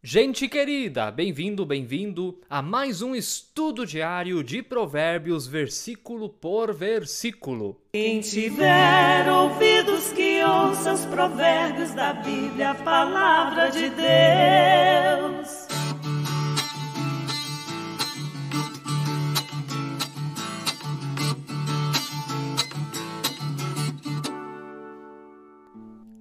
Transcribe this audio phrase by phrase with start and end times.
[0.00, 7.76] Gente querida, bem-vindo, bem-vindo a mais um estudo diário de Provérbios, versículo por versículo.
[7.92, 15.67] Quem tiver ouvidos que ouça os provérbios da Bíblia, a palavra de Deus.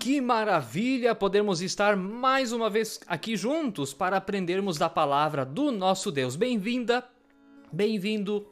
[0.08, 6.14] Que maravilha podermos estar mais uma vez aqui juntos para aprendermos da palavra do nosso
[6.14, 6.38] Deus.
[6.38, 7.04] Bem-vinda,
[7.74, 8.48] bem-vindo.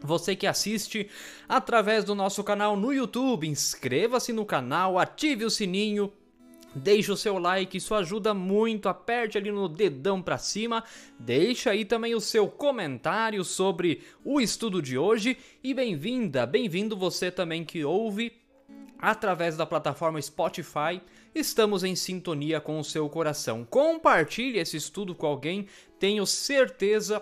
[0.00, 1.10] Você que assiste
[1.48, 6.12] através do nosso canal no YouTube, inscreva-se no canal, ative o sininho,
[6.74, 8.88] Deixe o seu like, isso ajuda muito.
[8.88, 10.82] Aperte ali no dedão para cima.
[11.18, 15.36] Deixa aí também o seu comentário sobre o estudo de hoje.
[15.62, 18.41] E bem-vinda, bem-vindo você também que ouve
[19.02, 21.02] através da plataforma Spotify.
[21.34, 23.66] Estamos em sintonia com o seu coração.
[23.68, 25.66] Compartilhe esse estudo com alguém,
[25.98, 27.20] tenho certeza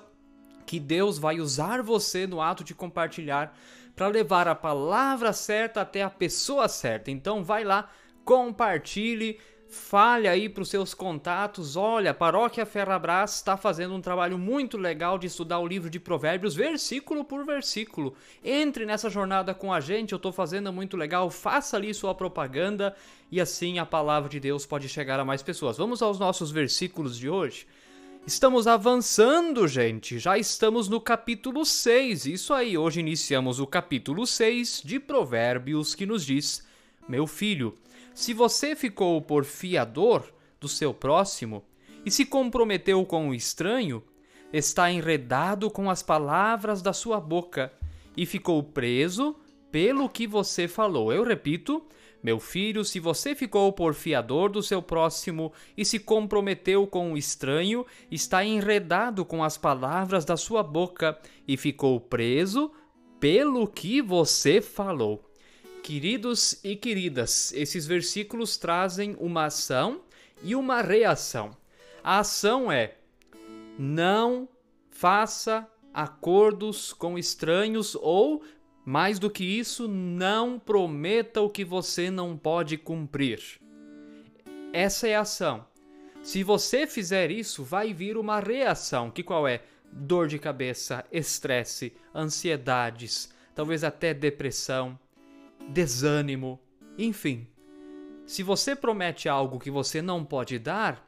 [0.67, 3.57] que Deus vai usar você no ato de compartilhar
[3.97, 7.11] para levar a palavra certa até a pessoa certa.
[7.11, 7.91] Então vai lá,
[8.25, 9.41] compartilhe,
[9.71, 11.77] fale aí para os seus contatos.
[11.77, 16.01] Olha, a Paróquia Ferrabras está fazendo um trabalho muito legal de estudar o livro de
[16.01, 18.15] Provérbios, versículo por versículo.
[18.45, 21.31] Entre nessa jornada com a gente, eu estou fazendo muito legal.
[21.31, 22.95] Faça ali sua propaganda
[23.31, 25.77] e assim a palavra de Deus pode chegar a mais pessoas.
[25.77, 27.67] Vamos aos nossos versículos de hoje.
[28.27, 30.19] Estamos avançando, gente.
[30.19, 32.27] Já estamos no capítulo 6.
[32.27, 36.67] Isso aí, hoje iniciamos o capítulo 6 de Provérbios que nos diz:
[37.09, 37.79] Meu filho,
[38.15, 40.25] se você ficou por fiador
[40.61, 41.65] do seu próximo
[42.05, 44.03] e se comprometeu com o estranho,
[44.53, 47.73] está enredado com as palavras da sua boca
[48.17, 49.37] e ficou preso
[49.71, 51.13] pelo que você falou.
[51.13, 51.83] Eu repito,
[52.23, 57.17] meu filho, se você ficou por fiador do seu próximo e se comprometeu com o
[57.17, 62.73] estranho, está enredado com as palavras da sua boca e ficou preso
[63.19, 65.30] pelo que você falou.
[65.83, 70.03] Queridos e queridas, esses versículos trazem uma ação
[70.43, 71.57] e uma reação.
[72.05, 72.97] A ação é:
[73.79, 74.49] não
[74.91, 78.43] faça acordos com estranhos ou,
[78.85, 83.61] mais do que isso, não prometa o que você não pode cumprir.
[84.73, 85.67] Essa é a ação.
[86.23, 89.63] Se você fizer isso, vai vir uma reação, que qual é?
[89.91, 94.99] Dor de cabeça, estresse, ansiedades, talvez até depressão
[95.69, 96.61] desânimo,
[96.97, 97.47] enfim.
[98.27, 101.05] Se você promete algo que você não pode dar,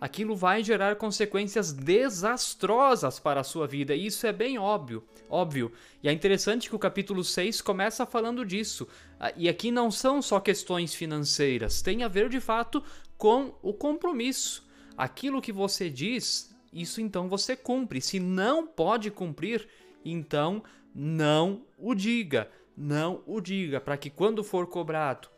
[0.00, 5.72] aquilo vai gerar consequências desastrosas para a sua vida, e isso é bem óbvio, óbvio.
[6.02, 8.86] E é interessante que o capítulo 6 começa falando disso.
[9.18, 12.82] Ah, e aqui não são só questões financeiras, tem a ver de fato
[13.16, 14.66] com o compromisso.
[14.96, 18.00] Aquilo que você diz, isso então você cumpre.
[18.00, 19.66] Se não pode cumprir,
[20.04, 20.62] então
[20.94, 25.28] não o diga não o diga, para que quando for cobrado,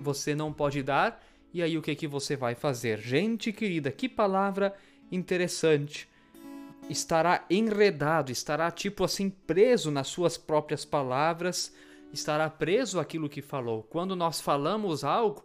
[0.00, 2.98] você não pode dar, e aí o que que você vai fazer?
[2.98, 4.74] Gente querida, que palavra
[5.10, 6.08] interessante.
[6.90, 11.74] Estará enredado, estará tipo assim preso nas suas próprias palavras,
[12.12, 13.82] estará preso aquilo que falou.
[13.84, 15.44] Quando nós falamos algo,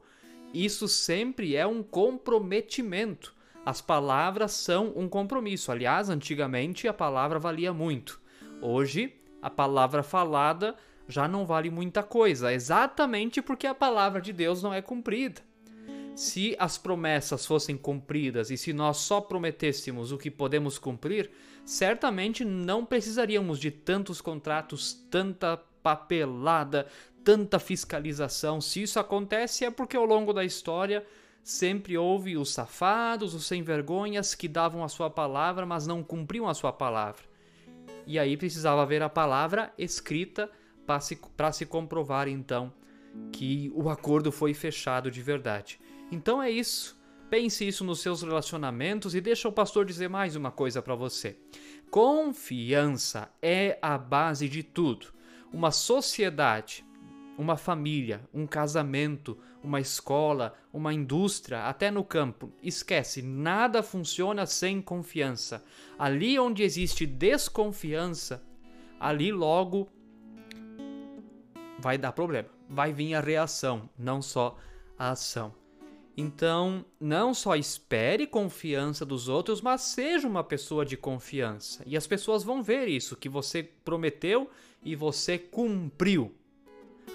[0.54, 3.36] isso sempre é um comprometimento.
[3.66, 5.72] As palavras são um compromisso.
[5.72, 8.20] Aliás, antigamente a palavra valia muito.
[8.62, 10.76] Hoje, a palavra falada
[11.10, 15.42] já não vale muita coisa, exatamente porque a palavra de Deus não é cumprida.
[16.16, 21.32] Se as promessas fossem cumpridas e se nós só prometêssemos o que podemos cumprir,
[21.66, 26.86] certamente não precisaríamos de tantos contratos, tanta papelada,
[27.24, 28.62] tanta fiscalização.
[28.62, 31.04] Se isso acontece é porque ao longo da história
[31.44, 36.48] sempre houve os safados, os sem vergonhas que davam a sua palavra, mas não cumpriam
[36.48, 37.24] a sua palavra.
[38.06, 40.52] E aí precisava haver a palavra escrita
[40.90, 41.20] para se,
[41.54, 42.74] se comprovar então
[43.32, 45.80] que o acordo foi fechado de verdade.
[46.12, 47.00] Então é isso.
[47.30, 51.38] Pense isso nos seus relacionamentos e deixa o pastor dizer mais uma coisa para você.
[51.92, 55.14] Confiança é a base de tudo.
[55.54, 56.84] Uma sociedade,
[57.38, 62.52] uma família, um casamento, uma escola, uma indústria, até no campo.
[62.64, 65.64] Esquece, nada funciona sem confiança.
[66.00, 68.44] Ali onde existe desconfiança,
[69.00, 69.88] ali logo
[71.80, 72.50] vai dar problema.
[72.70, 74.58] Vai vir a reação, não só
[74.98, 75.54] a ação.
[76.16, 81.82] Então, não só espere confiança dos outros, mas seja uma pessoa de confiança.
[81.86, 84.50] E as pessoas vão ver isso, que você prometeu
[84.84, 86.36] e você cumpriu.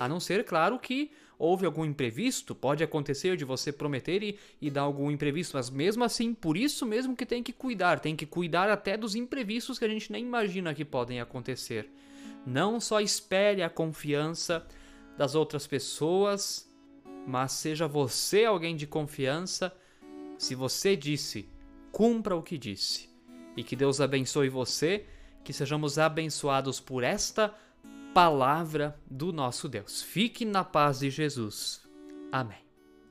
[0.01, 4.71] A não ser, claro, que houve algum imprevisto, pode acontecer de você prometer e, e
[4.71, 8.25] dar algum imprevisto, mas mesmo assim, por isso mesmo que tem que cuidar, tem que
[8.25, 11.91] cuidar até dos imprevistos que a gente nem imagina que podem acontecer.
[12.47, 14.67] Não só espere a confiança
[15.17, 16.69] das outras pessoas,
[17.27, 19.75] mas seja você alguém de confiança.
[20.37, 21.49] Se você disse,
[21.91, 23.09] cumpra o que disse.
[23.57, 25.07] E que Deus abençoe você,
[25.43, 27.55] que sejamos abençoados por esta
[28.13, 30.03] palavra do nosso Deus.
[30.03, 31.83] Fique na paz de Jesus.
[32.31, 32.65] Amém.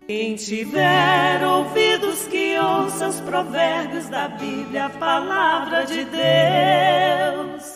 [0.05, 7.72] Quem tiver ouvidos que ouça os provérbios da Bíblia, a palavra de Deus.